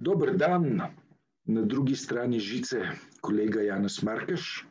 Dober 0.00 0.36
dan, 0.36 0.80
na 1.44 1.62
drugi 1.62 1.96
strani 1.96 2.40
žice, 2.40 2.80
kolega 3.20 3.60
Janes 3.60 4.02
Markeš. 4.02 4.64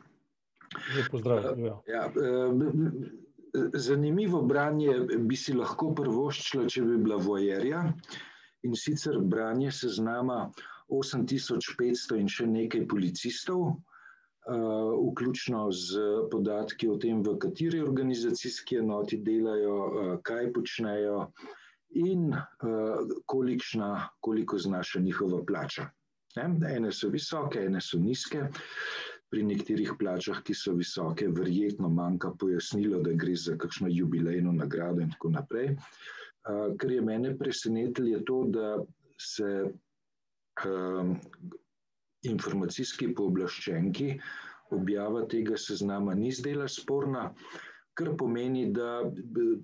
Pozdrav. 1.10 1.44
Ja, 1.86 2.10
zanimivo 3.74 4.42
branje 4.42 4.96
bi 5.18 5.36
si 5.36 5.54
lahko 5.54 5.92
prvoščila, 5.94 6.66
če 6.66 6.82
bi 6.82 6.98
bila 7.04 7.20
vojerja. 7.22 7.84
In 8.66 8.74
sicer 8.74 9.20
branje 9.22 9.70
seznama 9.70 10.40
8500 10.90 12.18
in 12.18 12.28
še 12.28 12.48
nekaj 12.50 12.84
policistov, 12.90 13.70
vključno 14.50 15.68
z 15.70 16.02
podatki 16.32 16.88
o 16.90 16.98
tem, 16.98 17.22
v 17.22 17.36
kateri 17.38 17.80
organizacijski 17.86 18.80
enoti 18.82 19.20
delajo, 19.22 20.18
kaj 20.26 20.52
počnejo 20.58 21.28
in 21.90 22.34
kolikšna, 23.26 24.08
koliko 24.20 24.58
znaša 24.58 25.00
njihova 25.00 25.44
plača. 25.46 25.90
Ene 26.36 26.92
so 26.92 27.08
visoke, 27.08 27.58
ene 27.58 27.80
so 27.80 27.98
nizke. 27.98 28.46
Pri 29.30 29.42
nekaterih 29.46 29.92
plačah, 29.98 30.40
ki 30.42 30.54
so 30.54 30.72
visoke, 30.74 31.28
verjetno 31.30 31.88
manjka 31.88 32.32
pojasnilo, 32.38 32.98
da 33.02 33.12
gre 33.14 33.36
za 33.36 33.56
kakšno 33.58 33.88
jubilejno 33.90 34.52
nagrado 34.52 35.00
in 35.00 35.10
tako 35.10 35.30
naprej. 35.30 35.76
Kar 36.78 36.90
je 36.90 37.00
mene 37.00 37.36
presenetilo, 37.38 38.08
je 38.08 38.24
to, 38.24 38.44
da 38.50 38.78
se 39.20 39.70
informacijski 42.26 43.14
pooblaščenki 43.14 44.14
objava 44.70 45.22
tega 45.28 45.56
seznama 45.56 46.14
ni 46.14 46.32
zdela 46.32 46.68
sporna, 46.68 47.30
kar 47.94 48.14
pomeni, 48.18 48.70
da 48.72 49.02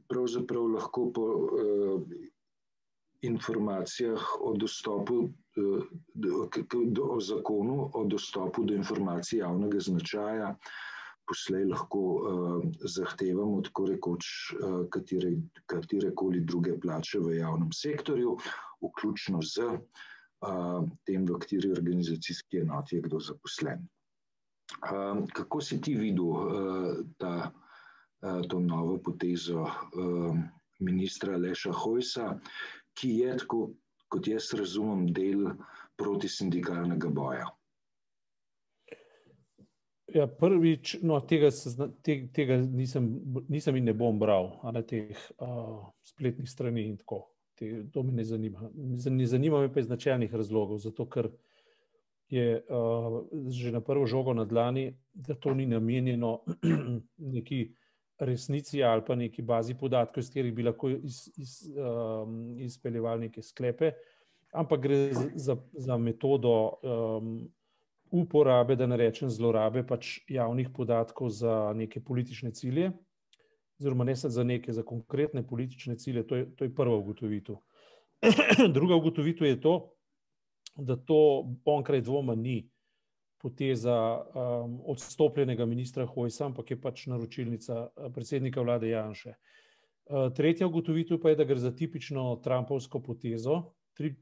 pravzaprav 0.09 0.67
lahko 0.75 1.11
po 1.15 1.27
informacijah 3.23 4.27
o 4.41 4.53
dostopu 4.57 5.29
o 7.11 7.21
zakonu 7.21 7.91
o 7.95 8.05
dostopu 8.05 8.65
do 8.65 8.75
informacij 8.75 9.39
javnega 9.39 9.81
značaja 9.81 10.57
poslej 11.27 11.65
lahko 11.65 12.03
zahtevamo 12.97 13.61
tako 13.67 13.87
rekoč 13.91 14.27
katere, 14.91 15.33
katerekoli 15.67 16.41
druge 16.47 16.77
plače 16.81 17.21
v 17.21 17.39
javnem 17.41 17.73
sektorju, 17.73 18.37
vključno 18.85 19.43
s 19.43 19.59
tem, 21.09 21.27
v 21.27 21.39
kateri 21.43 21.73
organizacijski 21.73 22.63
enoti 22.63 22.97
je 22.97 23.07
kdo 23.09 23.21
zaposlen. 23.21 23.87
Kako 25.35 25.61
si 25.61 25.81
ti 25.81 25.95
videl 25.99 27.11
ta, 27.19 27.51
to 28.49 28.61
novo 28.61 28.99
potezo 28.99 29.67
ministra 30.79 31.35
Aleša 31.35 31.73
Hojsa, 31.73 32.33
ki 32.95 33.11
je 33.21 33.37
tako, 33.43 33.61
kot 34.09 34.29
jaz 34.29 34.53
razumem, 34.55 35.07
del 35.13 35.47
protisindikalnega 35.97 37.09
boja? 37.09 37.47
Ja, 40.15 40.27
prvič, 40.31 40.97
no, 41.03 41.19
tega 41.27 41.51
tega 42.33 42.61
nisem, 42.63 43.09
nisem 43.51 43.77
in 43.77 43.89
ne 43.91 43.95
bom 43.97 44.21
bral, 44.23 44.53
a 44.63 44.73
ne, 44.73 44.85
teh 44.87 45.19
spletnih 46.07 46.49
strani 46.49 46.87
in 46.87 46.97
tako. 47.01 47.25
To 47.93 48.03
me 48.05 48.13
ne 48.13 48.25
zanima. 48.25 48.71
Ne 48.77 49.27
zanima 49.27 49.61
me 49.61 49.73
pa 49.73 49.81
iz 49.81 49.89
načelnih 49.89 50.35
razlogov, 50.35 50.79
zato 50.85 51.09
ker 51.11 51.31
je 52.29 52.63
že 53.55 53.73
na 53.73 53.81
prvo 53.81 54.07
žogo 54.07 54.35
na 54.35 54.45
dlani, 54.45 54.93
da 55.15 55.35
to 55.35 55.55
ni 55.55 55.67
namenjeno 55.67 56.41
neki 57.35 57.61
resnici 58.19 58.83
ali 58.83 59.03
pa 59.07 59.15
neki 59.15 59.43
bazi 59.43 59.75
podatkov, 59.75 60.21
iz 60.21 60.29
katerih 60.31 60.55
bi 60.55 60.63
lahko 60.63 60.91
izpeljevali 62.59 63.29
neke 63.29 63.43
sklepe, 63.43 63.93
ampak 64.53 64.81
gre 64.81 64.97
za, 65.35 65.57
za 65.73 65.97
metodo 65.97 66.73
uporabe, 68.11 68.77
da 68.77 68.87
ne 68.87 68.97
rečem 68.97 69.31
zlorabe 69.31 69.83
pač 69.87 70.19
javnih 70.29 70.71
podatkov 70.75 71.31
za 71.31 71.73
neke 71.77 72.01
politične 72.01 72.53
cilje, 72.55 72.93
oziroma 73.81 74.05
ne 74.05 74.15
za 74.15 74.45
neke, 74.45 74.73
za 74.73 74.83
konkretne 74.83 75.47
politične 75.47 75.97
cilje, 75.97 76.27
to 76.27 76.37
je, 76.37 76.47
to 76.57 76.65
je 76.65 76.75
prva 76.75 76.97
ugotovitev. 76.97 77.57
Druga 78.77 78.97
ugotovitev 78.97 79.47
je 79.47 79.61
to, 79.61 79.75
da 80.77 80.97
to 80.97 81.49
onkraj 81.65 82.01
dvoma 82.01 82.35
ni 82.35 82.71
poteza 83.47 83.95
odstopljenega 84.91 85.67
ministra 85.67 86.07
Hojsa, 86.07 86.49
ampak 86.51 86.71
je 86.75 86.81
pač 86.81 87.05
naročilnica 87.07 87.87
predsednika 88.15 88.65
vlade 88.67 88.91
Janše. 88.91 89.37
Tretja 90.35 90.67
ugotovitev 90.67 91.21
pa 91.23 91.31
je, 91.31 91.39
da 91.39 91.47
gre 91.47 91.59
za 91.63 91.71
tipično 91.75 92.41
trumpovsko 92.43 93.03
potezo, 93.07 93.61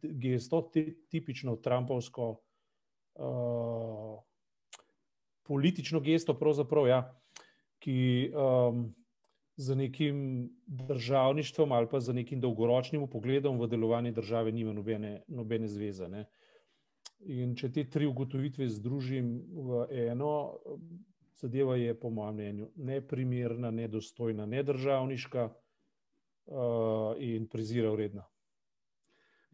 gesto, 0.03 0.61
tipično 1.11 1.57
trumpovsko 1.57 2.29
politično 5.49 6.01
gesto 6.01 6.37
pravzaprav, 6.37 6.89
ja, 6.89 7.01
ki 7.85 7.97
z 9.57 9.77
nekim 9.77 10.17
državništvom 10.67 11.73
ali 11.73 11.89
pa 11.91 12.01
z 12.01 12.13
nekim 12.13 12.41
dolgoročnim 12.41 13.05
vpogledom 13.05 13.61
v 13.61 13.69
delovanje 13.69 14.13
države 14.13 14.53
nima 14.53 14.73
nobene, 14.73 15.23
nobene 15.29 15.69
zveze, 15.69 16.09
ne. 16.09 16.25
In 17.27 17.55
če 17.57 17.71
te 17.73 17.85
tri 17.89 18.07
ugotovitve 18.07 18.69
združim 18.69 19.29
v 19.69 19.87
eno, 20.11 20.59
zadeva 21.41 21.77
je 21.77 21.95
po 21.97 22.11
mojem 22.11 22.35
mnenju 22.35 22.69
neprimerna, 22.77 23.71
nedostojna, 23.71 24.47
nedržavniška 24.47 25.49
in 27.25 27.47
prezira 27.49 27.91
vredna. 27.91 28.27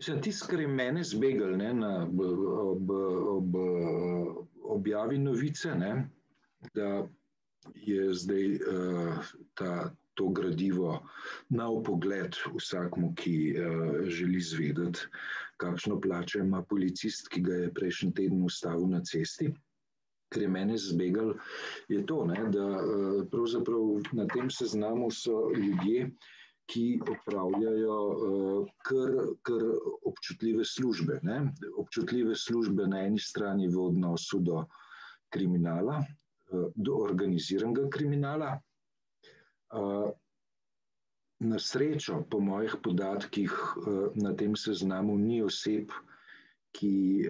Mislim, 0.00 0.20
tisto, 0.22 0.47
kar 0.50 0.60
je 0.60 1.04
zbeglo, 1.04 1.50
ne, 1.56 1.75
na 1.75 1.92
ob, 2.09 2.91
ob 2.91 3.56
objavi 4.62 5.19
novice, 5.19 5.75
ne, 5.75 6.09
da 6.75 7.06
je 7.75 8.14
zdaj 8.14 8.59
ta, 9.54 9.91
to 10.20 10.28
gradivo 10.36 10.98
na 11.48 11.70
vpogled 11.72 12.36
vsakemu, 12.53 13.14
ki 13.16 13.34
želi 14.12 14.36
izvedeti, 14.38 15.08
kakšno 15.60 15.97
plačo 16.00 16.44
ima 16.44 16.60
policist, 16.62 17.28
ki 17.32 17.41
ga 17.48 17.54
je 17.64 17.75
prejšnji 17.75 18.12
teden 18.14 18.44
ustavil 18.44 18.88
na 18.92 19.00
cesti. 19.04 19.48
Kar 20.30 20.42
je 20.44 20.48
mene 20.48 20.76
zbeglo, 20.78 21.32
je 21.91 22.04
to, 22.06 22.20
ne, 22.28 22.44
da 22.54 22.66
pravzaprav 23.32 24.12
na 24.14 24.28
tem 24.30 24.50
seznamu 24.50 25.09
so 25.10 25.48
ljudje, 25.56 26.10
ki 26.70 27.00
opravljajo 27.03 27.97
kar, 28.86 29.16
kar 29.42 29.64
občutljive 30.06 30.64
službe, 30.64 31.19
ne. 31.26 31.41
Občutljive 31.82 32.36
službe 32.38 32.86
na 32.86 33.03
eni 33.09 33.19
strani 33.19 33.66
v 33.69 33.88
odnosu 33.88 34.38
do 34.38 34.62
kriminala, 35.34 35.98
do 36.76 37.00
organiziranega 37.09 37.88
kriminala. 37.91 38.54
Na 41.41 41.58
srečo, 41.58 42.20
po 42.31 42.41
mojih 42.41 42.76
podatkih, 42.82 43.53
na 44.14 44.34
tem 44.36 44.56
seznamu 44.56 45.16
ni 45.19 45.41
oseb, 45.42 45.92
ki 46.76 47.25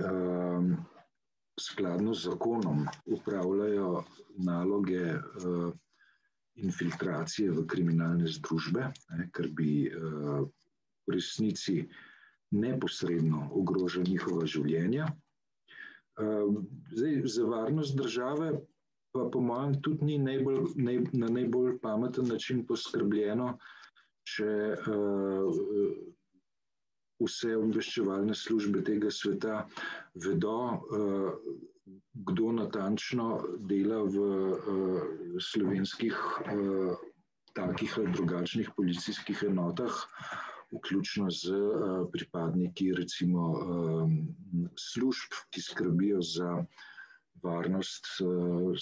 skladno 1.60 2.14
z 2.14 2.24
zakonom 2.30 2.88
opravljajo 3.06 4.04
naloge 4.40 5.14
infiltracije 6.60 7.52
v 7.52 7.66
kriminalne 7.66 8.26
združbe, 8.26 8.88
ne, 9.16 9.28
kar 9.32 9.48
bi 9.52 9.86
v 9.90 10.48
resnici 11.12 11.84
neposredno 12.50 13.46
ogrožalo 13.54 14.08
njihova 14.08 14.46
življenja. 14.46 15.06
Zdaj, 16.18 17.22
za 17.24 17.44
varnost 17.46 17.96
države 17.96 18.52
pa 19.12 19.26
po 19.32 19.40
mojem 19.40 19.74
tudi 19.82 20.04
ni 20.04 20.18
najbolj, 20.18 20.58
na 21.12 21.28
najbolj 21.28 21.78
pameten 21.82 22.28
način 22.30 22.64
poskrbljeno, 22.66 23.56
če 24.30 24.50
vse 27.20 27.56
obveščevalne 27.56 28.34
službe 28.34 28.84
tega 28.86 29.10
sveta 29.12 29.64
vedo, 30.24 30.58
kdo 32.30 32.52
natančno 32.56 33.26
dela 33.70 34.04
v 34.06 35.40
slovenskih 35.42 36.16
takih 37.58 37.96
ali 37.98 38.12
drugačnih 38.14 38.70
policijskih 38.76 39.42
enotah, 39.48 39.96
vključno 40.70 41.26
s 41.34 41.50
pripadniki 42.12 42.92
recimo 42.94 43.48
služb, 44.78 45.34
ki 45.50 45.62
skrbijo 45.66 46.22
za 46.22 46.52
varnost 47.42 48.06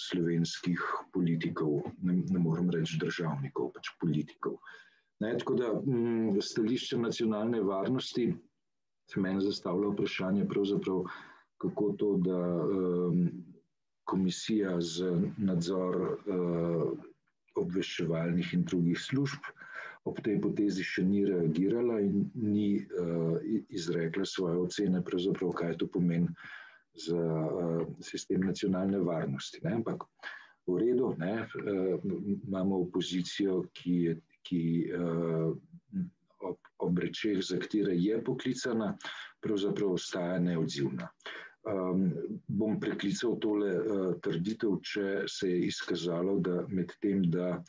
slovenskih 0.09 0.83
politikov, 1.13 1.81
ne 2.03 2.39
morem 2.39 2.69
reči 2.73 2.99
državnikov, 3.01 3.71
pač 3.75 3.91
politikov. 4.01 4.59
Ne, 5.19 5.33
tako 5.37 5.55
da 5.59 5.71
stališče 6.41 6.97
nacionalne 6.97 7.61
varnosti 7.61 8.29
se 9.11 9.19
meni 9.19 9.41
zastavlja 9.43 9.89
vprašanje 9.93 10.45
kako 11.59 11.91
to, 11.99 12.13
da 12.23 12.39
Komisija 14.09 14.77
za 14.81 15.09
nadzor 15.37 15.97
obveščevalnih 17.61 18.53
in 18.55 18.63
drugih 18.65 18.97
služb 18.97 19.49
ob 20.09 20.21
tej 20.25 20.39
potezi 20.41 20.85
še 20.87 21.03
ni 21.05 21.25
reagirala 21.27 21.99
in 22.01 22.23
ni 22.33 22.69
izrekla 23.69 24.25
svoje 24.25 24.57
ocene, 24.63 25.03
kaj 25.59 25.75
to 25.83 25.89
pomeni 25.93 26.31
za 27.05 27.23
sistem 28.03 28.45
nacionalne 28.47 28.99
varnosti. 28.99 29.61
Ne? 29.63 29.77
Ampak 29.79 30.05
v 30.67 30.77
redu, 30.77 31.13
ne? 31.17 31.47
imamo 32.47 32.83
opozicijo, 32.85 33.63
ki, 33.73 33.95
je, 34.05 34.15
ki 34.45 34.63
ob, 36.39 36.57
ob 36.77 36.99
rečeh, 36.99 37.41
za 37.43 37.59
katere 37.59 37.95
je 37.97 38.23
poklicana, 38.23 38.93
pravzaprav 39.41 39.95
ostaja 39.97 40.39
neodzivna. 40.39 41.09
Um, 41.69 42.05
bom 42.47 42.79
preklical 42.79 43.35
tole 43.43 43.69
uh, 43.75 44.13
trditev, 44.23 44.77
če 44.79 45.25
se 45.27 45.49
je 45.49 45.65
izkazalo, 45.67 46.37
da 46.39 46.63
med 46.71 46.93
tem, 47.03 47.25
da 47.31 47.59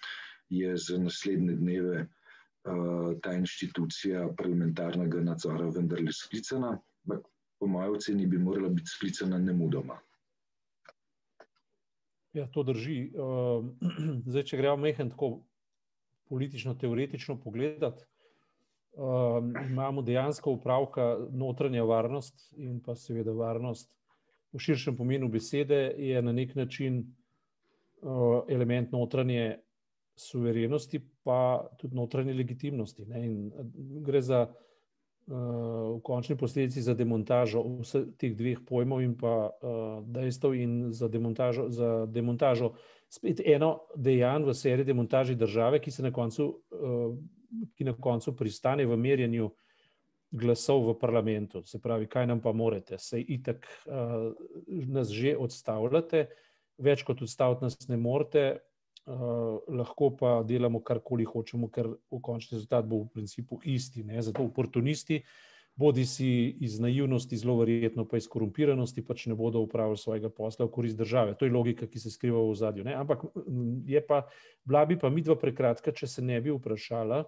je 0.50 0.76
za 0.78 0.98
naslednje 0.98 1.56
dneve 1.58 2.04
uh, 2.04 3.10
ta 3.22 3.34
inštitucija 3.34 4.28
parlamentarnega 4.38 5.24
nadzora 5.26 5.66
vendarle 5.74 6.14
sklicana, 6.14 6.76
ampak 7.02 7.26
po 7.60 7.66
mojem 7.66 7.92
oceni 7.92 8.26
bi 8.26 8.38
morala 8.38 8.68
biti 8.68 8.88
sklicana 8.88 9.38
nemudoma. 9.38 9.98
Ja, 12.32 12.46
to 12.46 12.62
drži. 12.62 13.12
Uh, 13.14 13.66
zdaj, 14.30 14.46
če 14.48 14.56
gremo 14.56 14.80
mehen 14.80 15.10
tako 15.12 15.42
politično-teoretično 16.30 17.36
pogledati, 17.42 18.06
um, 18.94 19.52
imamo 19.70 20.02
dejansko 20.02 20.54
upravka 20.56 21.16
notranja 21.30 21.84
varnost 21.84 22.52
in 22.56 22.78
pa 22.80 22.94
seveda 22.94 23.34
varnost 23.34 23.90
v 24.52 24.58
širšem 24.62 24.96
pomenu 24.96 25.28
besede 25.28 25.90
je 25.98 26.22
na 26.22 26.32
nek 26.32 26.54
način 26.54 27.02
uh, 27.02 28.40
element 28.48 28.92
notranje 28.92 29.58
suverenosti, 30.16 31.02
pa 31.24 31.68
tudi 31.78 31.96
notranje 31.96 32.34
legitimnosti. 32.34 33.06
In 33.14 33.52
gre 34.06 34.22
za 34.22 34.46
uh, 34.46 34.54
v 35.30 36.00
končni 36.02 36.34
posledici 36.36 36.82
za 36.82 36.94
demontažo 36.94 37.62
vseh 37.80 38.08
teh 38.18 38.34
dveh 38.34 38.64
pojmov 38.66 39.02
in 39.04 39.14
pa 39.14 39.50
dejstev 40.02 40.56
in 40.58 40.72
za 40.90 41.08
demontažo, 41.08 41.68
za 41.70 42.06
demontažo 42.10 42.72
spet 43.06 43.42
eno 43.46 43.86
dejanje 43.94 44.50
v 44.50 44.54
seriji 44.54 44.90
demontaži 44.90 45.34
države, 45.38 45.78
ki 45.78 45.90
se 45.90 46.02
na 46.02 46.10
koncu 46.10 46.50
ki 47.74 47.84
na 47.84 47.94
koncu 48.00 48.36
pristane 48.36 48.86
v 48.86 48.96
merjenju 48.96 49.50
glasov 50.30 50.86
v 50.86 50.98
parlamentu. 50.98 51.62
Se 51.66 51.80
pravi, 51.82 52.06
kaj 52.06 52.26
nam 52.26 52.40
pa 52.40 52.52
morete, 52.52 52.98
se 52.98 53.20
itak 53.20 53.66
nas 54.86 55.10
že 55.10 55.34
odstavljate, 55.36 56.28
več 56.78 57.02
kot 57.04 57.22
odstaviti 57.22 57.66
nas 57.66 57.88
ne 57.88 57.98
morete, 57.98 58.44
uh, 59.10 59.58
lahko 59.68 60.10
pa 60.16 60.40
delamo 60.46 60.80
karkoli 60.80 61.26
hočemo, 61.26 61.68
ker 61.68 61.88
v 61.90 62.20
končni 62.22 62.56
rezultat 62.56 62.86
bo 62.86 63.02
v 63.02 63.10
principu 63.18 63.60
isti. 63.64 64.04
Ne? 64.06 64.22
Zato 64.22 64.44
oportunisti, 64.46 65.20
bodi 65.76 66.04
si 66.06 66.28
iz 66.60 66.78
naivnosti, 66.80 67.36
zelo 67.36 67.56
verjetno 67.60 68.04
pa 68.08 68.20
iz 68.20 68.28
korumpiranosti, 68.28 69.04
pač 69.06 69.26
ne 69.26 69.34
bodo 69.34 69.62
upravili 69.64 69.98
svojega 69.98 70.30
posla 70.30 70.66
v 70.66 70.74
korist 70.74 70.98
države. 70.98 71.34
To 71.38 71.44
je 71.48 71.52
logika, 71.52 71.86
ki 71.86 71.98
se 71.98 72.10
skriva 72.10 72.42
v 72.44 72.54
zadju. 72.54 72.86
Ampak 72.94 73.24
je 73.86 74.06
pa, 74.06 74.22
bila 74.64 74.84
bi 74.86 74.98
pa 74.98 75.10
midva 75.10 75.38
prekratka, 75.40 75.92
če 75.92 76.06
se 76.06 76.22
ne 76.22 76.40
bi 76.40 76.52
vprašala, 76.54 77.24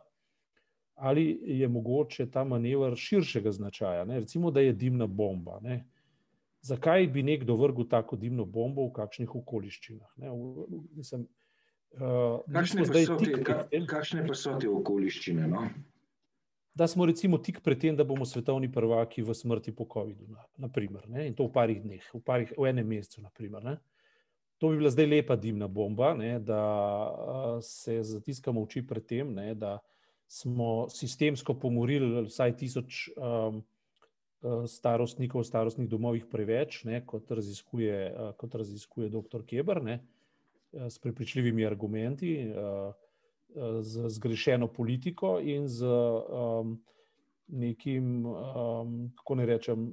ali 1.02 1.40
je 1.58 1.68
mogoče 1.68 2.28
ta 2.30 2.44
manevr 2.44 2.94
širšega 2.96 3.52
značaja. 3.52 4.04
Ne? 4.04 4.20
Recimo, 4.20 4.50
da 4.50 4.60
je 4.60 4.72
dimna 4.72 5.06
bomba. 5.06 5.58
Ne? 5.62 5.82
Zakaj 6.62 7.08
bi 7.10 7.22
nekdo 7.26 7.56
vrgel 7.58 7.88
tako 7.90 8.16
dimno 8.16 8.44
bombo 8.44 8.84
v 8.86 8.92
kakšnih 9.00 9.34
okoliščinah? 9.34 10.12
Ne? 10.22 10.30
Mislim, 10.94 11.26
uh, 12.00 12.42
kakšne, 12.52 12.86
pa 12.88 13.04
so 13.06 13.16
te, 13.20 13.32
ka, 13.44 13.56
kakšne 13.88 14.26
pa 14.26 14.36
so 14.38 14.54
te 14.60 14.68
okoliščine? 14.70 15.48
No? 15.50 15.66
Da 16.74 16.88
smo 16.88 17.04
recimo 17.06 17.36
tik 17.38 17.60
pred 17.60 17.80
tem, 17.80 17.96
da 17.96 18.04
bomo 18.08 18.24
svetovni 18.24 18.70
prvaki 18.72 19.22
v 19.22 19.34
smrti 19.36 19.74
po 19.76 19.84
COVID-u, 19.92 20.36
naprimer, 20.56 21.04
ne? 21.08 21.26
in 21.28 21.34
to 21.36 21.44
v 21.48 21.52
parih 21.52 21.82
dneh, 21.84 22.04
v, 22.14 22.20
parih, 22.24 22.54
v 22.56 22.70
enem 22.70 22.88
mesecu. 22.88 23.20
Naprimer, 23.20 23.64
ne? 23.64 23.76
to 24.62 24.70
bi 24.70 24.78
bila 24.78 24.92
zdaj 24.94 25.08
lepa 25.10 25.36
dimna 25.36 25.66
bomba, 25.68 26.14
ne? 26.14 26.38
da 26.38 26.62
uh, 27.10 27.58
se 27.60 27.98
zatiskamo 28.02 28.62
oči 28.62 28.84
pred 28.86 29.04
tem, 29.04 29.34
ne? 29.34 29.52
da 29.54 29.80
smo 30.32 30.86
sistemsko 30.88 31.54
pomorili 31.60 32.24
vsaj 32.24 32.56
tisoč 32.56 33.08
um, 33.16 33.58
uh, 34.40 34.64
starostnikov 34.70 35.42
v 35.42 35.48
starostnih 35.50 35.88
domovih 35.90 36.24
preveč, 36.30 36.84
ne, 36.88 37.02
kot, 37.04 37.28
raziskuje, 37.36 37.98
uh, 38.08 38.30
kot 38.40 38.54
raziskuje 38.62 39.10
dr. 39.12 39.44
Keber, 39.44 39.82
ne, 39.84 39.98
s 40.72 40.98
prepričljivimi 40.98 41.66
argumenti, 41.66 42.50
uh, 42.50 42.94
z 43.80 44.08
zgrešeno 44.08 44.68
politiko 44.72 45.38
in 45.44 45.68
z 45.68 45.86
nekim, 47.46 48.24
kako 49.16 49.34
ne 49.34 49.46
rečem, 49.46 49.92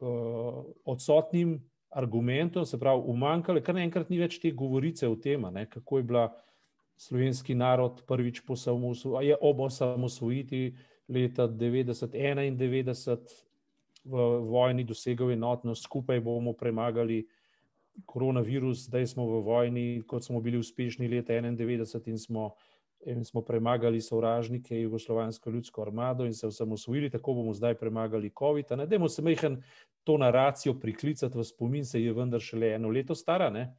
uh, 0.00 0.64
odsotnim 0.84 1.58
argumentom, 1.90 2.64
se 2.66 2.78
pravi, 2.80 3.02
umanjkalo, 3.06 3.60
kar 3.60 3.74
naenkrat 3.74 4.10
ni 4.10 4.18
več 4.20 4.38
te 4.40 4.50
govorice 4.52 5.08
o 5.08 5.16
tem, 5.16 5.44
kako 5.70 5.98
je 5.98 6.02
bila 6.02 6.28
slovenski 6.98 7.54
narod 7.54 8.02
prvič 8.06 8.42
je 9.22 9.36
ob 9.40 9.60
osamosvojitvi 9.60 10.76
leta 11.08 11.48
1991 11.48 13.18
v 14.04 14.24
vojni 14.40 14.84
dosegel 14.84 15.30
enotnost, 15.30 15.82
skupaj 15.84 16.20
bomo 16.20 16.52
premagali 16.52 17.26
koronavirus, 18.06 18.86
zdaj 18.86 19.06
smo 19.06 19.26
v 19.26 19.40
vojni, 19.42 20.02
kot 20.06 20.24
smo 20.24 20.40
bili 20.40 20.58
uspešni 20.58 21.08
leta 21.08 21.32
1991 21.32 22.08
in 22.08 22.18
smo, 22.18 22.50
in 23.06 23.24
smo 23.24 23.42
premagali 23.42 24.00
sovražnike 24.00 24.80
Jugoslovansko 24.80 25.50
ljudsko 25.50 25.82
armado 25.82 26.26
in 26.26 26.34
se 26.34 26.46
osamosvojili, 26.46 27.10
tako 27.10 27.34
bomo 27.34 27.54
zdaj 27.54 27.74
premagali 27.74 28.30
COVID. 28.38 28.76
Ne, 28.78 28.86
dajmo 28.86 29.08
se 29.08 29.22
mehen 29.22 29.62
to 30.04 30.18
naracijo 30.18 30.74
priklicati 30.80 31.38
v 31.38 31.44
spomin, 31.44 31.84
se 31.84 32.02
je 32.02 32.12
vendar 32.12 32.40
šele 32.40 32.74
eno 32.74 32.88
leto 32.88 33.14
stara, 33.14 33.50
ne? 33.50 33.74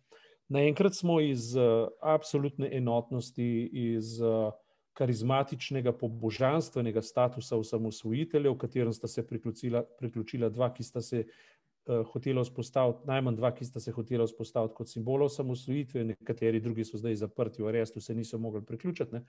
Naenkrat 0.50 0.96
smo 0.96 1.20
iz 1.22 1.56
uh, 1.56 1.88
absolutne 2.02 2.70
enotnosti, 2.78 3.70
iz 3.74 4.22
uh, 4.22 4.52
karizmatičnega, 5.00 5.94
pobožanstvenega 5.96 7.02
statusa 7.02 7.58
osamosvojiteljev, 7.58 8.54
v 8.54 8.58
katerem 8.58 8.94
sta 8.94 9.08
se 9.08 9.24
priključila, 9.28 9.84
priključila 10.00 10.50
dva, 10.50 10.74
ki 10.74 10.84
sta 10.84 11.02
se 11.02 11.24
hotela 12.12 12.44
vzpostaviti, 12.46 13.08
najmanj 13.10 13.38
dva, 13.40 13.52
ki 13.56 13.66
sta 13.66 13.82
se 13.84 13.92
hotela 13.92 14.26
vzpostaviti 14.28 14.76
kot 14.78 14.92
simbol 14.92 15.24
osamosvojitve, 15.26 16.04
nekateri 16.14 16.62
drugi 16.64 16.86
so 16.86 16.98
zdaj 16.98 17.16
zaprti 17.24 17.64
v 17.64 17.72
arestu, 17.72 18.02
se 18.02 18.16
niso 18.16 18.38
mogli 18.38 18.62
priključiti. 18.66 19.22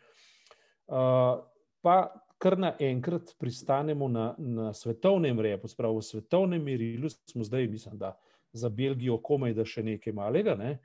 Uh, 0.91 1.41
pa 1.81 1.97
kar 2.41 2.59
naenkrat 2.59 3.35
pristanemo 3.39 4.09
na, 4.09 4.35
na 4.39 4.73
svetovnem 4.75 5.41
repu, 5.41 5.69
spravo 5.69 6.01
v 6.01 6.07
svetovnem 6.07 6.63
merilu, 6.65 7.11
smo 7.11 7.45
zdaj, 7.45 7.69
mislim, 7.69 7.99
da 7.99 8.15
za 8.53 8.69
Belgijo 8.69 9.19
komaj 9.23 9.55
da 9.55 9.65
še 9.65 9.85
nekaj 9.87 10.13
malega. 10.17 10.57
Ne? 10.59 10.79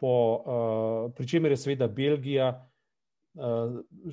Po, 0.00 0.12
uh, 0.38 1.10
pri 1.14 1.28
čemer 1.28 1.54
je 1.54 1.60
seveda 1.60 1.88
Belgija 1.88 2.52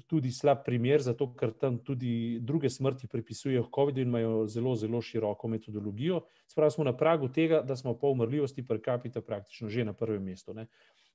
tudi 0.07 0.31
slab 0.31 0.63
primer, 0.65 1.01
zato 1.01 1.27
ker 1.37 1.51
tam 1.53 1.77
tudi 1.85 2.39
druge 2.41 2.69
smrti 2.69 3.07
pripisujejo 3.07 3.67
COVID-u 3.75 4.01
in 4.01 4.07
imajo 4.07 4.47
zelo, 4.47 4.75
zelo 4.75 5.01
široko 5.01 5.47
metodologijo. 5.47 6.21
Spravi 6.47 6.71
smo 6.71 6.83
na 6.83 6.95
pragu 6.97 7.29
tega, 7.29 7.61
da 7.61 7.75
smo 7.75 7.93
po 7.93 8.09
umrljivosti 8.11 8.65
per 8.67 8.81
capita 8.85 9.21
praktično 9.21 9.69
že 9.69 9.85
na 9.85 9.93
prvem 9.93 10.23
mestu. 10.23 10.53
Ne. 10.53 10.67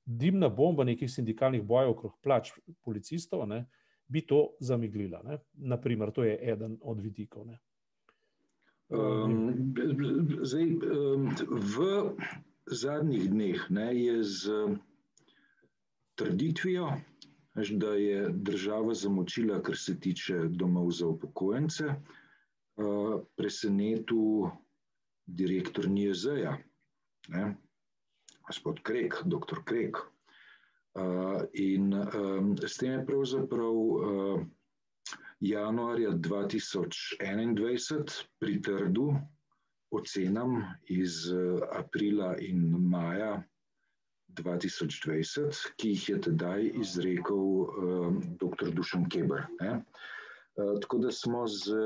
Dimna 0.04 0.48
bomba 0.48 0.84
nekih 0.84 1.10
sindikalnih 1.10 1.62
bojev 1.62 1.90
okrog 1.90 2.18
plač 2.22 2.52
policistov 2.84 3.46
ne, 3.48 3.64
bi 4.06 4.22
to 4.26 4.54
zamiglila. 4.60 5.22
Ne. 5.24 5.38
Naprimer, 5.54 6.10
to 6.10 6.24
je 6.24 6.38
eden 6.52 6.78
od 6.82 7.00
vidikov. 7.00 7.46
Ne. 7.46 7.58
Um, 8.88 9.74
zdaj, 10.42 10.62
um, 10.62 11.30
v 11.50 12.14
zadnjih 12.70 13.30
dneh 13.30 13.66
ne, 13.70 13.90
je 13.98 14.22
z 14.22 14.52
trditvijo, 16.14 16.92
da 17.70 17.94
je 17.94 18.28
država 18.32 18.94
zamočila, 18.94 19.62
kar 19.62 19.76
se 19.76 20.00
tiče 20.00 20.38
domov 20.48 20.90
za 20.90 21.06
upokojence, 21.06 21.84
presenetil 23.36 24.50
direktor 25.26 25.88
NIEZ-ja, 25.88 26.58
gospod 28.46 28.82
Krek, 28.82 29.14
doktor 29.24 29.64
Krek. 29.64 29.96
In 31.52 31.94
s 32.66 32.76
tem 32.76 32.92
je 32.92 33.06
pravzaprav 33.06 33.72
januarja 35.40 36.10
2021 36.10 38.24
pritrdil 38.38 39.08
ocenam 39.90 40.64
iz 40.88 41.32
eh, 41.32 41.58
aprila 41.72 42.36
in 42.38 42.88
maja 42.88 43.42
2020, 44.38 45.72
ki 45.76 45.88
jih 45.94 46.08
je 46.08 46.20
tedaj 46.28 46.70
izrekel 46.80 47.36
um, 47.36 48.18
eh, 48.18 48.28
dr. 48.40 48.70
Dušan 48.74 49.08
Keber. 49.08 49.46
Ne? 49.60 49.80
Uh, 50.56 50.80
tako 50.80 50.98
da 50.98 51.12
smo 51.12 51.46
z, 51.46 51.76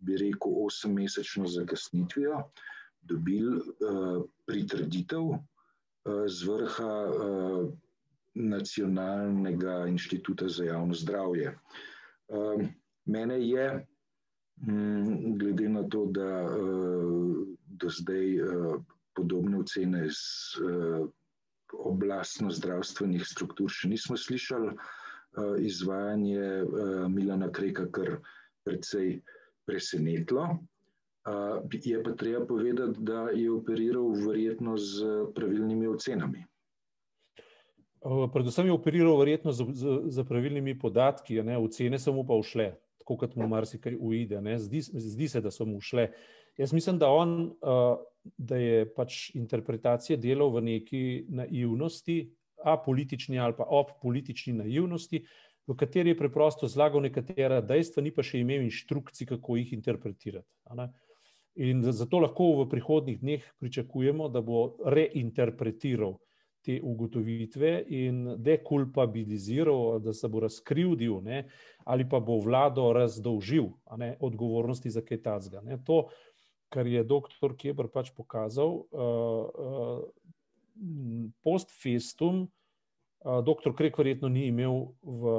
bi 0.00 0.16
rekel, 0.16 0.52
osemmesečno 0.66 1.46
zakasnitvijo 1.46 2.42
dobili 3.02 3.56
uh, 3.56 4.22
pritrditev 4.46 5.22
uh, 5.22 5.40
z 6.26 6.48
vrha 6.48 6.94
uh, 7.08 7.68
Nacionalnega 8.36 9.86
inštituta 9.88 10.48
za 10.48 10.64
javno 10.64 10.94
zdravje. 10.94 11.54
Mene 13.04 13.38
je, 13.48 13.86
glede 15.40 15.68
na 15.68 15.82
to, 15.88 16.02
da 16.12 16.44
do 17.80 17.88
zdaj 17.88 18.36
podobne 19.14 19.58
ocene 19.58 20.04
iz 20.06 20.20
oblastno 20.60 21.16
zdravstvenih 22.50 23.26
struktur 23.26 23.70
še 23.70 23.88
nismo 23.88 24.16
slišali, 24.16 24.76
izvajanje 25.60 26.64
Milana 27.12 27.50
Kreka 27.52 27.86
kar 27.92 28.18
precej 28.64 29.20
presenetilo. 29.66 30.58
Je 31.84 32.02
pa 32.02 32.12
treba 32.12 32.46
povedati, 32.46 33.02
da 33.02 33.28
je 33.34 33.50
operiral 33.50 34.14
verjetno 34.26 34.76
z 34.78 35.26
pravilnimi 35.34 35.86
ocenami. 35.86 36.44
Predvsem 38.32 38.66
je 38.66 38.72
operiral 38.72 39.18
verjetno 39.18 39.52
z, 39.52 39.66
z, 39.74 39.98
z 40.06 40.24
pravilnimi 40.24 40.78
podatki, 40.78 41.42
ne, 41.42 41.58
ocene 41.58 41.98
so 41.98 42.14
mu 42.14 42.22
pa 42.26 42.38
ušle, 42.38 42.76
tako 43.06 43.20
kot 43.22 43.36
mu 43.38 43.46
marsikaj 43.46 43.94
uide, 44.02 44.40
ne, 44.42 44.58
zdi, 44.58 44.80
zdi 44.82 45.28
se, 45.30 45.40
da 45.40 45.50
so 45.54 45.64
mu 45.64 45.78
ušle. 45.78 46.08
Jaz 46.58 46.72
mislim, 46.72 46.98
da 46.98 47.06
on, 47.08 47.52
da 48.36 48.56
je 48.58 48.86
pač 48.96 49.30
interpretacija 49.38 50.18
delal 50.18 50.50
v 50.50 50.64
neki 50.66 51.02
naivnosti, 51.28 52.24
apolitični 52.66 53.38
ali 53.38 53.54
pa 53.54 53.68
ob 53.70 53.92
politični 54.02 54.56
naivnosti, 54.58 55.22
v 55.66 55.76
kateri 55.78 56.14
je 56.14 56.18
preprosto 56.18 56.66
zlagal 56.66 57.04
nekatera 57.06 57.60
dejstva, 57.62 58.02
ni 58.02 58.10
pa 58.10 58.26
še 58.26 58.40
imel 58.42 58.66
inštrukcij, 58.66 59.28
kako 59.36 59.60
jih 59.60 59.72
interpretirati. 59.76 60.48
In 61.62 61.86
zato 61.86 62.18
lahko 62.18 62.56
v 62.64 62.68
prihodnih 62.74 63.20
dneh 63.22 63.46
pričakujemo, 63.62 64.26
da 64.28 64.42
bo 64.42 64.72
reinterpretiral 64.82 66.18
te 66.66 66.80
ugotovitve 66.82 67.72
in 67.94 68.34
dekulpabiliziral, 68.42 70.00
da 70.02 70.12
se 70.12 70.28
bo 70.28 70.42
razkrivdil, 70.42 71.20
ne, 71.22 71.44
ali 71.86 72.08
pa 72.08 72.18
bo 72.20 72.40
vlado 72.42 72.88
razdolžil 72.96 73.70
ne, 73.96 74.16
odgovornosti 74.20 74.90
za 74.90 75.04
kaj 75.06 75.22
tacga. 75.22 75.62
To, 75.86 76.08
kar 76.74 76.86
je 76.90 77.04
doktor 77.06 77.54
Keber 77.56 77.88
pač 77.94 78.10
pokazal, 78.16 78.82
uh, 78.90 79.46
uh, 79.54 80.02
post 81.46 81.70
festum, 81.70 82.48
doktor 83.42 83.74
Krek 83.76 83.98
verjetno 83.98 84.28
ni 84.28 84.46
imel 84.46 84.92
v 85.02 85.32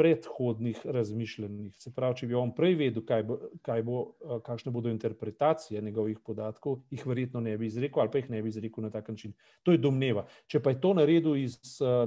predhodnih 0.00 0.80
razmišljanjih. 0.84 1.76
Se 1.76 1.92
pravi, 1.92 2.16
če 2.22 2.28
bi 2.30 2.36
on 2.38 2.54
prej 2.56 2.76
vedel, 2.80 3.04
kaj 3.04 3.24
bo, 3.28 3.36
kaj 3.66 3.84
bo, 3.84 4.00
kakšne 4.46 4.72
bodo 4.72 4.92
interpretacije 4.92 5.82
njegovih 5.84 6.22
podatkov, 6.24 6.80
jih 6.94 7.04
verjetno 7.06 7.42
ne 7.44 7.56
bi 7.60 7.68
izrekel 7.68 8.02
ali 8.02 8.12
pa 8.12 8.22
jih 8.22 8.30
ne 8.32 8.42
bi 8.42 8.48
izrekel 8.48 8.86
na 8.86 8.90
tak 8.90 9.08
način. 9.12 9.34
To 9.62 9.74
je 9.74 9.82
domneva. 9.82 10.24
Če 10.48 10.62
pa 10.64 10.72
je 10.72 10.80
to 10.80 10.94
naredil 10.96 11.36
iz 11.36 11.58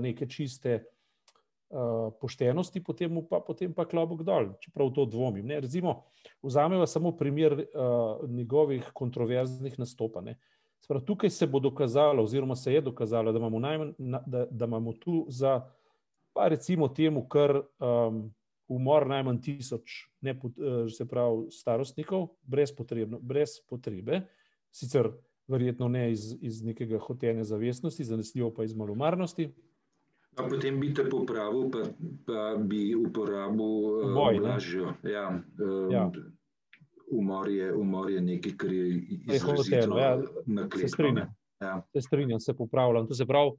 neke 0.02 0.26
čiste 0.26 0.80
uh, 1.70 2.10
poštenosti, 2.22 2.82
potem 2.84 3.22
pa, 3.30 3.42
potem 3.46 3.74
pa 3.78 3.86
klobok 3.86 4.26
dol, 4.26 4.56
čeprav 4.64 4.90
to 4.96 5.06
dvomim. 5.06 5.46
Ne? 5.46 5.62
Recimo, 5.68 6.00
vzameva 6.42 6.88
samo 6.88 7.14
primer 7.18 7.60
uh, 7.62 8.26
njegovih 8.30 8.90
kontroverznih 8.94 9.78
nastopanj. 9.80 10.34
Sprav, 10.80 11.02
tukaj 11.02 11.30
se 11.30 11.48
bo 11.48 11.60
dokazalo, 11.60 12.24
oziroma 12.24 12.56
se 12.56 12.74
je 12.74 12.82
dokazalo, 12.82 13.32
da 13.32 13.40
imamo, 13.40 13.60
najmanj, 13.60 13.92
da, 14.26 14.46
da 14.52 14.66
imamo 14.66 14.94
tu 14.94 15.26
za, 15.30 15.62
pa 16.34 16.48
recimo, 16.48 16.88
temu, 16.88 17.28
kar 17.28 17.62
um, 17.80 18.34
umor 18.68 19.08
najmanj 19.08 19.42
tisoč, 19.42 20.08
ne, 20.22 20.32
eh, 20.32 20.90
se 20.90 21.08
pravi, 21.08 21.52
starostnikov, 21.52 22.28
brez, 22.44 22.74
brez 23.22 23.60
potrebe, 23.70 24.22
sicer 24.72 25.10
verjetno 25.48 25.88
ne 25.88 26.12
iz, 26.12 26.36
iz 26.42 26.64
nekega 26.64 27.00
hotenja 27.00 27.44
zavestnosti, 27.44 28.04
zanesljivo 28.04 28.54
pa 28.54 28.64
iz 28.64 28.76
malomarnosti. 28.76 29.50
A 30.38 30.44
potem 30.50 30.80
bi 30.80 30.94
te 30.94 31.10
popravil, 31.10 31.72
pa, 31.72 31.84
pa 32.26 32.56
bi 32.62 32.96
uporabil 32.96 33.62
uh, 33.62 34.42
lažjo. 34.44 34.94
Ja, 35.04 35.30
um, 35.60 35.92
ja 35.92 36.12
umor 37.12 37.50
je, 37.50 37.74
umor 37.74 38.12
je 38.12 38.22
nekaj, 38.22 38.52
kar 38.58 38.74
je 38.74 38.88
izrazito 39.34 39.98
ja, 39.98 40.18
naklepno. 40.46 40.80
Se 40.80 40.88
strinjam, 40.88 41.34
ja. 41.62 41.82
se 41.94 42.02
strinjam, 42.02 42.40
se 42.40 42.54
popravljam. 42.54 43.08
To 43.08 43.14
se 43.14 43.26
pravi, 43.26 43.52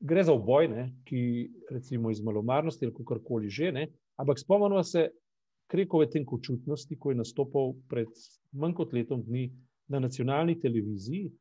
gre 0.00 0.24
za 0.24 0.32
oboj, 0.32 0.68
ne, 0.68 0.88
ki 1.04 1.50
recimo 1.70 2.10
iz 2.10 2.20
malomarnosti 2.20 2.86
ali 2.86 2.94
kakorkoli 2.94 3.50
že, 3.50 3.72
ne, 3.72 3.88
ampak 4.16 4.38
spomnimo 4.38 4.82
se 4.84 5.10
Krekove 5.66 6.06
tenkočutnosti, 6.10 6.98
ko 6.98 7.10
je 7.10 7.18
nastopal 7.18 7.72
pred 7.90 8.06
manj 8.52 8.74
kot 8.78 8.92
letom 8.94 9.22
dni 9.22 9.48
na 9.90 9.98
nacionalni 9.98 10.54
televiziji, 10.60 11.32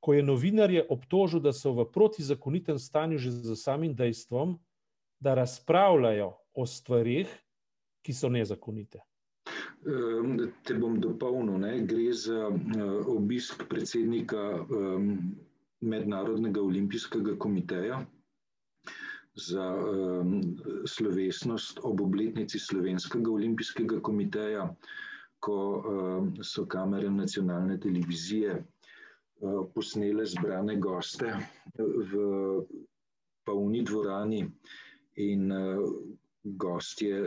ko 0.00 0.14
je 0.16 0.22
novinarje 0.24 0.86
obtožil, 0.88 1.42
da 1.44 1.52
so 1.52 1.74
v 1.76 1.84
protizakonitem 1.92 2.78
stanju 2.80 3.18
že 3.18 3.30
za 3.30 3.56
samim 3.56 3.92
dejstvom, 3.94 4.56
da 5.20 5.34
razpravljajo 5.36 6.32
o 6.56 6.66
stvarih, 6.66 7.28
ki 8.00 8.12
so 8.16 8.32
nezakonite. 8.32 9.04
Te 9.80 10.74
bom 10.76 10.98
dopolnil. 11.00 11.58
Ne? 11.62 11.72
Gre 11.88 12.12
za 12.12 12.48
obisk 13.08 13.64
predsednika 13.68 14.66
Mednarodnega 15.80 16.60
olimpijskega 16.60 17.36
komiteja 17.40 18.02
za 19.34 19.66
slovesnost 20.86 21.80
ob 21.82 22.00
obletnici 22.00 22.58
Slovenskega 22.58 23.30
olimpijskega 23.30 24.00
komiteja, 24.02 24.66
ko 25.40 25.56
so 26.44 26.66
kamere 26.68 27.08
nacionalne 27.10 27.78
televizije 27.80 28.58
posnele 29.74 30.26
zbrane 30.26 30.76
goste 30.76 31.32
v 31.78 32.26
polni 33.48 33.80
dvorani 33.82 34.42
in 35.16 35.52
gostje 36.44 37.22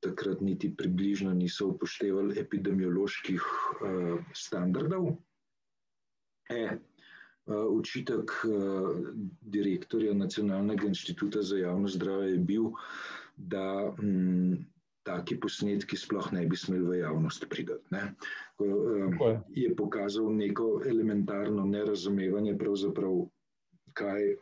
takrat 0.00 0.40
niti 0.40 0.70
približno 0.76 1.32
niso 1.34 1.68
upoštevali 1.74 2.38
epidemioloških 2.40 3.42
uh, 3.42 4.20
standardov. 4.34 5.16
E, 6.50 6.78
Učitek 7.48 8.32
uh, 8.44 8.52
uh, 8.52 9.12
direktorja 9.40 10.12
Nacionalnega 10.14 10.86
inštituta 10.86 11.42
za 11.42 11.56
javno 11.56 11.88
zdravje 11.88 12.32
je 12.32 12.38
bil, 12.38 12.66
da 13.36 13.94
m, 14.02 14.66
taki 15.02 15.38
posnetki 15.40 15.96
sploh 15.96 16.28
ne 16.32 16.44
bi 16.46 16.56
smeli 16.56 16.84
v 16.84 16.98
javnost 16.98 17.46
pridati. 17.48 17.84
Ne. 17.90 18.02
Ko, 18.56 18.64
uh, 18.64 19.40
je 19.48 19.72
pokazal 19.76 20.28
neko 20.36 20.82
elementarno 20.84 21.64
nerazumevanje, 21.64 22.58
pravzaprav, 22.58 23.24
kaj 23.96 24.34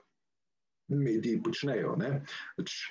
mediji 0.88 1.42
počnejo. 1.42 1.94
Ne. 2.02 2.25
Pač, 2.58 2.90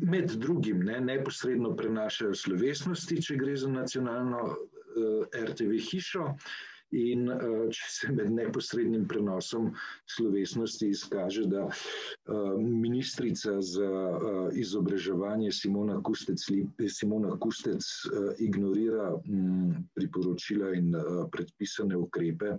med 0.00 0.30
drugim 0.30 0.84
ne, 0.84 1.00
neposredno 1.00 1.76
prenašajo 1.76 2.34
slovesnosti, 2.34 3.22
če 3.22 3.38
gre 3.40 3.56
za 3.56 3.70
nacionalno 3.70 4.50
eh, 4.50 5.40
RTV 5.44 5.80
hišo. 5.90 6.34
In 6.90 7.28
uh, 7.30 7.68
če 7.70 7.84
se 7.94 8.08
med 8.10 8.32
neposrednim 8.34 9.04
prenosom 9.06 9.68
slovesnosti 10.10 10.88
izkaže, 10.90 11.44
da 11.46 11.68
ministrica 12.58 13.60
za 13.62 13.90
izobraževanje 14.58 15.52
Simona 15.54 16.00
Kustec, 16.02 16.42
Simona 16.90 17.36
Kustec 17.38 17.86
ignorira 18.42 19.12
um, 19.14 19.70
priporočila 19.94 20.72
in 20.74 20.90
predpisane 21.30 21.94
ukrepe, 21.94 22.56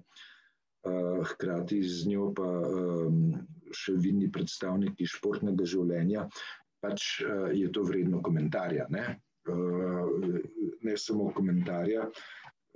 hkrati 1.33 1.83
z 1.83 2.07
njo 2.09 2.31
pa 2.33 2.47
še 3.75 3.93
vidni 4.01 4.31
predstavniki 4.33 5.05
športnega 5.05 5.67
življenja, 5.67 6.25
pač 6.81 7.21
uh, 7.21 7.49
je 7.53 7.69
to 7.71 7.83
vredno 7.85 8.21
komentarja. 8.25 8.87
Ne, 8.89 9.05
uh, 9.49 10.09
ne 10.81 10.97
samo 10.97 11.29
komentarja, 11.35 12.07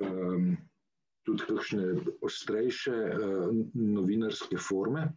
um, 0.06 0.56
tudi 1.26 1.48
kakšne 1.50 1.86
ostrejše 2.22 2.96
uh, 2.96 3.52
novinarske 3.74 4.62
forme, 4.62 5.10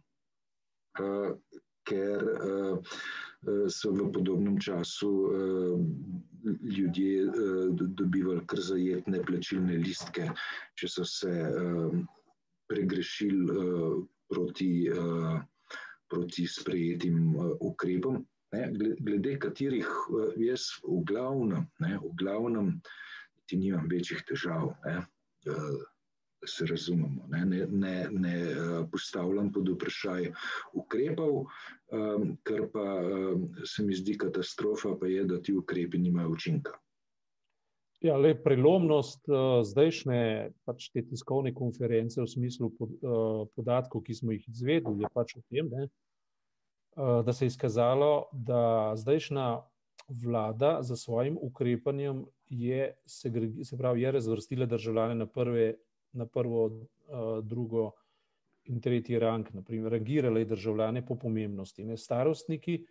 ker 1.87 2.23
so 3.71 3.91
v 3.95 4.07
podobnem 4.11 4.57
času 4.59 5.11
ljudje 6.59 7.29
dobivali 7.95 8.41
kar 8.49 8.59
zajetne 8.59 9.21
plačilne 9.23 9.77
listke, 9.79 10.25
če 10.75 10.89
so 10.91 11.05
se 11.07 11.31
pregrešili 12.67 13.61
proti. 14.27 14.71
Proti 16.09 16.47
sprejetim 16.49 17.35
ukrepom, 17.61 18.15
ne, 18.51 18.71
glede 18.99 19.37
katerih 19.39 19.85
eh, 19.85 20.33
jaz 20.49 20.71
v 20.83 21.03
glavnem, 21.05 21.67
ne, 21.79 21.93
v 22.01 22.11
glavnem 22.19 22.73
ti 23.49 23.57
nimam 23.57 23.87
večjih 23.91 24.23
težav, 24.29 24.73
ne, 24.85 24.97
eh, 25.47 25.71
da 26.39 26.47
se 26.47 26.65
razumemo. 26.65 27.27
Ne, 27.33 27.45
ne, 27.45 27.65
ne, 27.67 27.95
ne 28.11 28.35
eh, 28.49 28.75
postavljam 28.91 29.51
pod 29.53 29.69
vprašaj 29.75 30.31
ukrepov, 30.73 31.45
kar 32.45 32.67
pa 32.69 32.83
se 33.65 33.83
mi 33.83 33.95
zdi 33.97 34.13
katastrofa, 34.21 34.93
pa 34.99 35.07
je, 35.09 35.23
da 35.25 35.39
ti 35.41 35.55
ukrepi 35.57 35.97
nimajo 35.97 36.35
učinka. 36.35 36.75
Ja, 38.05 38.13
le 38.15 38.31
prelomnost 38.39 39.25
uh, 39.27 39.59
zdajšnje 39.67 40.19
pač 40.63 40.85
te 40.93 41.01
tiskovne 41.03 41.51
konference 41.51 42.21
v 42.21 42.29
smislu 42.31 42.69
pod, 42.77 42.93
uh, 43.01 43.41
podatkov, 43.57 44.05
ki 44.05 44.15
smo 44.15 44.31
jih 44.31 44.45
izvedeli, 44.47 45.03
je 45.03 45.09
pač 45.11 45.33
v 45.35 45.41
tem, 45.51 45.67
ne, 45.73 45.89
da 46.95 47.33
se 47.33 47.45
je 47.45 47.47
izkazalo, 47.47 48.29
da 48.31 48.93
zdajšnja 48.95 49.61
vlada 50.09 50.77
za 50.81 50.95
svojim 50.95 51.37
ukrepanjem 51.41 52.25
je, 52.49 52.93
se, 53.05 53.77
pravi, 53.77 54.01
je 54.01 54.11
razvrstila 54.11 54.65
državljane 54.65 55.15
na, 55.15 55.25
prve, 55.25 55.73
na 56.11 56.25
prvo, 56.25 56.71
drugo 57.43 57.91
in 58.69 58.81
tretji 58.81 59.19
rang, 59.19 59.47
naprimer, 59.53 59.91
rangirala 59.91 60.39
je 60.39 60.45
državljane 60.45 61.05
po 61.05 61.15
pomembnosti. 61.15 61.85
Ne. 61.85 61.97
Starostniki 61.97 62.83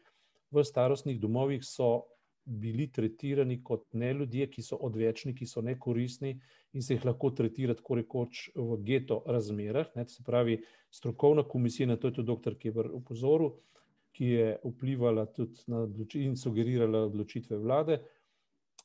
v 0.51 0.65
starostnih 0.65 1.21
domovih 1.21 1.65
so 1.65 2.03
bili 2.45 2.87
tretirani 2.93 3.61
kot 3.65 3.85
ne 3.93 4.13
ljudje, 4.15 4.47
ki 4.51 4.63
so 4.63 4.79
odvečni, 4.81 5.35
ki 5.37 5.47
so 5.47 5.61
nekoristni 5.63 6.39
in 6.73 6.83
se 6.83 6.95
jih 6.95 7.05
lahko 7.05 7.31
tretira 7.31 7.75
tako 7.77 7.99
rekoč 8.01 8.49
v 8.57 8.79
geto 8.85 9.23
razmerah. 9.27 9.91
Ne. 9.97 10.07
Se 10.09 10.25
pravi, 10.25 10.63
strokovna 10.91 11.45
komisija, 11.49 11.87
na 11.87 11.97
to 11.97 12.09
je 12.09 12.19
tudi 12.21 12.33
dr. 12.33 12.57
Keber 12.59 12.91
upozoril, 12.93 13.53
ki 14.19 14.27
je 14.35 14.47
vplivala 14.65 15.29
tudi 15.31 15.63
na 15.71 15.85
in 16.19 16.35
sugerirala 16.37 17.05
odločitve 17.07 17.57
vlade, 17.57 18.01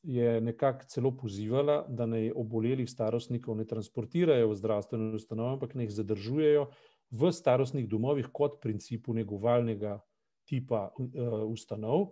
je 0.04 0.42
nekako 0.42 0.86
celo 0.88 1.12
pozivala, 1.18 1.86
da 1.90 2.06
naj 2.06 2.30
obolelih 2.36 2.90
starostnikov 2.90 3.58
ne 3.58 3.66
transportirajo 3.66 4.52
v 4.52 4.58
zdravstveno 4.60 5.16
ustanovo, 5.16 5.56
ampak 5.56 5.74
naj 5.74 5.88
jih 5.88 5.96
zadržujejo 5.96 6.68
v 7.12 7.32
starostnih 7.32 7.88
domovih 7.90 8.28
kot 8.32 8.60
principu 8.62 9.14
negovalnega 9.14 9.98
tipa 10.46 10.92
uh, 10.92 11.48
ustanov, 11.50 12.12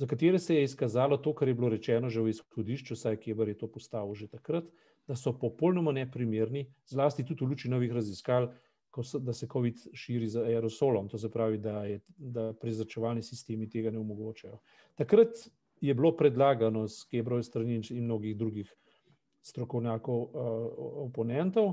za 0.00 0.06
katere 0.06 0.38
se 0.38 0.54
je 0.54 0.64
izkazalo 0.64 1.16
to, 1.16 1.34
kar 1.34 1.48
je 1.48 1.54
bilo 1.54 1.68
rečeno 1.68 2.08
že 2.08 2.22
v 2.22 2.30
izhodišču, 2.32 2.96
saj 2.96 3.18
Keber 3.20 3.48
je 3.48 3.58
to 3.58 3.68
postavil 3.68 4.14
že 4.14 4.30
takrat, 4.30 4.64
da 5.08 5.16
so 5.16 5.34
popolnoma 5.36 5.92
neprimerni, 5.92 6.68
zlasti 6.86 7.24
tudi 7.24 7.44
v 7.44 7.50
luči 7.50 7.68
novih 7.68 7.92
raziskav, 7.92 8.52
da 9.20 9.32
se 9.32 9.46
COVID 9.52 9.78
širi 9.94 10.28
z 10.28 10.42
aerosolom, 10.44 11.08
to 11.08 11.18
se 11.18 11.30
pravi, 11.30 11.58
da, 11.58 11.84
je, 11.84 12.00
da 12.16 12.52
prezračevalni 12.52 13.22
sistemi 13.22 13.68
tega 13.70 13.90
ne 13.90 13.98
omogočajo. 13.98 14.58
Takrat 14.94 15.28
je 15.80 15.94
bilo 15.94 16.16
predlagano 16.16 16.88
s 16.88 17.04
Kebrove 17.04 17.42
strani 17.42 17.80
in 17.90 18.04
mnogih 18.04 18.36
drugih 18.36 18.74
strokovnjakov, 19.42 20.20
uh, 20.20 20.30
oponentov, 21.06 21.72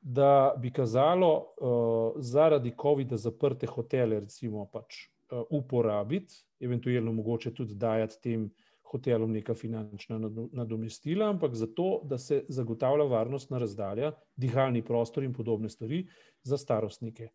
da 0.00 0.54
bi 0.58 0.70
kazalo 0.72 1.32
uh, 1.36 2.22
zaradi 2.22 2.72
COVID-a 2.82 3.16
zaprte 3.16 3.66
hotele, 3.66 4.20
recimo, 4.20 4.64
pač, 4.72 5.08
uh, 5.30 5.42
uporabiti, 5.50 6.34
eventualno 6.60 7.12
mogoče 7.12 7.54
tudi 7.54 7.74
dajati 7.74 8.20
tem 8.22 8.50
hotelom 8.90 9.32
neka 9.32 9.54
finančna 9.54 10.18
nadomestila, 10.52 11.30
ampak 11.30 11.54
zato, 11.54 12.00
da 12.04 12.18
se 12.18 12.44
zagotavlja 12.48 13.06
varnostna 13.10 13.58
razdalja, 13.58 14.12
dihalni 14.36 14.82
prostor 14.82 15.24
in 15.24 15.32
podobne 15.32 15.68
stvari 15.68 16.06
za 16.42 16.58
starostnike. 16.58 17.30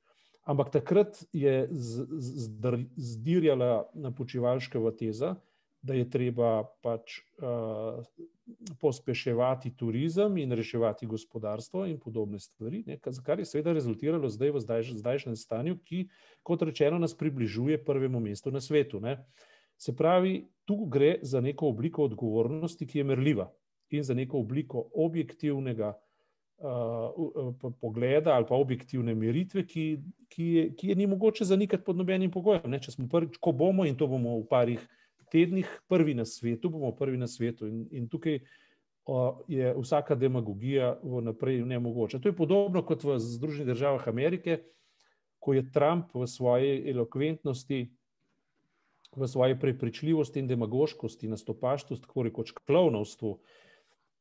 Ampak 0.45 0.69
takrat 0.71 1.23
je 1.33 1.67
zdirjala 2.97 3.89
na 3.93 4.11
počivalškega 4.13 4.91
teza, 4.99 5.35
da 5.85 5.93
je 5.93 6.05
treba 6.09 6.63
pač 6.81 7.19
uh, 7.41 8.01
pospeševati 8.81 9.75
turizem 9.77 10.37
in 10.37 10.51
reševati 10.51 11.05
gospodarstvo 11.05 11.85
in 11.85 11.99
podobne 11.99 12.39
stvari, 12.39 12.83
ne, 12.87 12.97
kar 12.99 13.39
je 13.39 13.45
seveda 13.45 13.73
rezultiralo 13.73 14.29
zdaj 14.29 14.53
v 14.53 14.61
zdaj, 14.61 14.87
zdajšnjem 15.01 15.35
stanju, 15.37 15.77
ki, 15.85 16.07
kot 16.43 16.65
rečeno, 16.65 16.99
nas 17.01 17.13
približuje 17.17 17.83
prvemu 17.85 18.19
mestu 18.19 18.53
na 18.53 18.61
svetu. 18.61 19.01
Ne. 19.01 19.17
Se 19.77 19.95
pravi, 19.95 20.45
tu 20.65 20.85
gre 20.85 21.19
za 21.21 21.41
neko 21.41 21.67
obliko 21.67 22.03
odgovornosti, 22.03 22.87
ki 22.87 22.99
je 22.99 23.03
merljiva 23.03 23.51
in 23.89 24.03
za 24.03 24.13
neko 24.13 24.39
obliko 24.39 24.87
objektivnega 24.95 25.93
uh, 26.57 27.73
pogleda 27.81 28.33
ali 28.33 28.45
pa 28.49 28.55
objektivne 28.55 29.15
meritve, 29.15 29.65
ki, 29.65 29.85
ki, 30.29 30.45
je, 30.45 30.67
ki 30.75 30.87
je 30.87 30.95
ni 30.95 31.07
mogoče 31.07 31.45
zanikati 31.45 31.83
pod 31.83 31.97
nobenim 31.97 32.31
pogojem. 32.31 32.69
Ne. 32.71 32.79
Če 32.79 32.95
smo 32.95 33.07
prvič, 33.11 33.37
ko 33.37 33.51
bomo 33.51 33.85
in 33.85 33.97
to 33.97 34.07
bomo 34.07 34.39
v 34.39 34.47
parih 34.49 34.87
tednih 35.31 35.69
prvi 35.87 36.15
na 36.15 36.25
svetu, 36.25 36.69
bomo 36.69 36.91
prvi 36.95 37.17
na 37.17 37.27
svetu. 37.27 37.67
In, 37.67 37.85
in 37.91 38.07
tukaj 38.09 38.39
o, 39.05 39.43
je 39.47 39.73
vsaka 39.77 40.15
demagogija 40.15 40.95
vnaprej 41.03 41.61
nemogoča. 41.65 42.19
To 42.19 42.31
je 42.31 42.35
podobno 42.35 42.85
kot 42.85 43.03
v 43.03 43.19
Združenih 43.19 43.67
državah 43.73 44.07
Amerike, 44.07 44.63
ko 45.39 45.53
je 45.53 45.65
Trump 45.71 46.15
v 46.15 46.25
svoji 46.27 46.89
elokventnosti, 46.89 47.85
v 49.15 49.27
svoji 49.27 49.59
prepričljivosti 49.59 50.39
in 50.39 50.47
demagoškosti, 50.47 51.29
nastopaštvu, 51.31 51.97
tako 52.03 52.25
rekoč 52.27 52.51
klovnovstvu, 52.51 53.37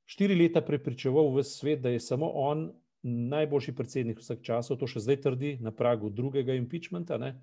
štiri 0.07 0.37
leta 0.39 0.63
prepričeval 0.63 1.33
v 1.35 1.45
svet, 1.45 1.81
da 1.81 1.93
je 1.93 2.01
samo 2.01 2.31
on 2.35 2.71
najboljši 3.05 3.75
predsednik 3.77 4.21
vseh 4.21 4.41
časov, 4.41 4.79
to 4.81 4.89
še 4.89 5.03
zdaj 5.05 5.21
trdi 5.27 5.57
na 5.61 5.73
pragu 5.75 6.09
drugega 6.11 6.57
impeachmenta. 6.57 7.19
Ne? 7.21 7.35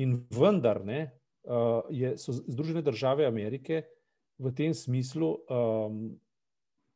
In 0.00 0.22
vendar, 0.32 0.80
ne, 0.84 1.10
uh, 1.44 1.84
je, 1.92 2.16
so 2.20 2.32
Združene 2.32 2.82
države 2.82 3.26
Amerike 3.28 3.84
v 4.40 4.52
tem 4.56 4.74
smislu 4.74 5.28
um, 5.48 6.16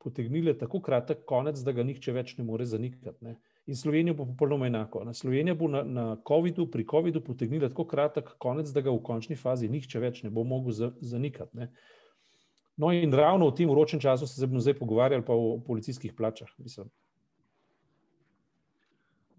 potegnile 0.01 0.57
tako 0.57 0.81
kratek 0.81 1.25
konec, 1.29 1.61
da 1.65 1.73
ga 1.77 1.85
nihče 1.85 2.13
več 2.17 2.35
ne 2.39 2.45
more 2.49 2.65
zanikati. 2.69 3.17
Ne. 3.25 3.37
In 3.67 3.77
Slovenijo 3.77 4.15
bo 4.15 4.25
popolnoma 4.27 4.67
enako. 4.67 5.05
Na 5.05 5.15
Slovenijo 5.15 5.55
bo 5.55 5.69
na, 5.69 5.83
na 5.83 6.17
COVID-u, 6.29 6.67
pri 6.71 6.87
COVID-u 6.91 7.21
potegnila 7.25 7.69
tako 7.69 7.85
kratek 7.87 8.33
konec, 8.39 8.71
da 8.75 8.81
ga 8.81 8.91
v 8.91 9.03
končni 9.05 9.37
fazi 9.37 9.69
nihče 9.69 10.01
več 10.01 10.23
ne 10.23 10.31
bo 10.31 10.45
mogel 10.45 10.93
zanikati. 11.01 11.57
Ne. 11.57 11.71
No, 12.81 12.93
in 12.93 13.13
ravno 13.13 13.51
v 13.51 13.55
tem 13.55 13.71
uročen 13.71 14.01
času 14.01 14.27
se 14.27 14.47
bomo 14.47 14.61
zdaj 14.61 14.79
pogovarjali 14.79 15.25
pa 15.25 15.37
o 15.37 15.61
policijskih 15.67 16.15
plačah. 16.17 16.49
Mislim. 16.59 16.89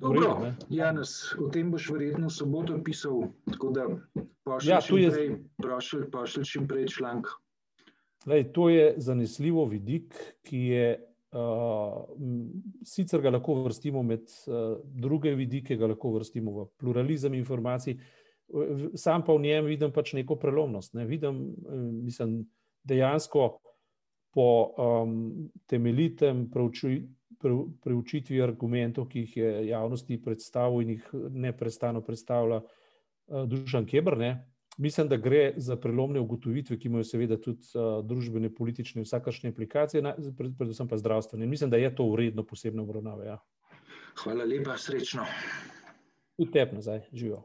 Dobro, 0.02 0.54
Janes, 0.70 1.34
o 1.38 1.50
tem 1.54 1.72
boš 1.72 1.90
verjetno 1.94 2.30
v 2.30 2.34
soboto 2.34 2.78
pisal, 2.84 3.28
tako 3.52 3.70
da 3.70 3.86
pošlji 4.44 4.70
ja, 4.72 4.82
čim, 4.82 4.98
je... 4.98 6.08
pošlj 6.12 6.44
čim 6.44 6.68
prej 6.68 6.88
članek. 6.88 7.28
To 8.54 8.70
je 8.70 8.94
zanesljivo 8.98 9.66
vidik, 9.66 10.14
ki 10.42 10.58
je, 10.58 11.11
sicer 12.84 13.22
ga 13.22 13.32
lahko 13.32 13.56
vrstimo 13.64 14.04
med 14.04 14.28
uh, 14.48 14.80
druge 14.84 15.32
vidike, 15.36 15.78
ga 15.80 15.88
lahko 15.88 16.12
vrstimo 16.18 16.52
v 16.58 16.66
pluralizem 16.80 17.34
informacij, 17.40 17.96
sam 19.00 19.24
pa 19.24 19.34
v 19.34 19.46
njem 19.46 19.70
vidim 19.72 19.94
pač 19.96 20.14
neko 20.18 20.36
prelomnost. 20.36 20.94
Ne? 20.94 21.06
Vidim, 21.08 21.38
mislim, 22.04 22.42
dejansko 22.84 23.46
po 24.36 24.48
um, 24.76 25.50
temeljitem 25.72 26.50
preučuj, 26.52 27.02
preučitvi 27.84 28.42
argumentov, 28.44 29.08
ki 29.10 29.26
jih 29.26 29.38
je 29.38 29.52
javnosti 29.70 30.20
predstavil 30.22 30.84
in 30.84 30.94
jih 30.98 31.08
neprestano 31.32 32.04
predstavlja 32.04 32.62
uh, 32.62 33.46
Dušan 33.48 33.88
Kebr. 33.88 34.18
Ne? 34.20 34.34
Mislim, 34.78 35.08
da 35.08 35.18
gre 35.18 35.54
za 35.58 35.76
prelomne 35.76 36.20
ugotovitve, 36.20 36.78
ki 36.80 36.88
imajo 36.88 37.04
seveda 37.04 37.38
tudi 37.42 37.68
uh, 37.76 38.00
družbene, 38.06 38.50
politične, 38.56 39.04
vsakršne 39.04 39.52
aplikacije, 39.52 40.02
na, 40.02 40.16
predvsem 40.58 40.88
pa 40.88 40.98
zdravstvene. 40.98 41.48
Mislim, 41.48 41.70
da 41.70 41.78
je 41.78 41.96
to 41.96 42.06
uredno 42.08 42.46
posebno 42.48 42.84
obravnave. 42.84 43.26
Ja. 43.26 43.38
Hvala 44.24 44.48
lepa, 44.48 44.78
srečno. 44.78 45.26
Tudi 46.38 46.52
tep 46.52 46.74
nazaj, 46.74 47.04
živijo. 47.14 47.44